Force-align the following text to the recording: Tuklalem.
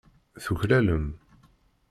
Tuklalem. 0.43 1.05